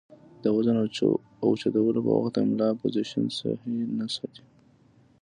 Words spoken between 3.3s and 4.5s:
سهي نۀ ساتي